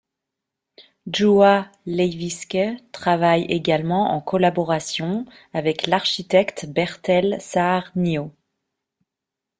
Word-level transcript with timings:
Juha 1.05 1.71
Leiviskä 1.85 2.75
travaille 2.91 3.43
également 3.45 4.09
en 4.15 4.19
collaboration 4.19 5.25
avec 5.53 5.85
l'architecte 5.85 6.65
Bertel 6.65 7.37
Saarnio. 7.39 8.33